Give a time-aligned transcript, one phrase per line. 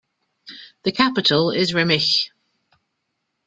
[0.81, 2.31] The capital is Remich.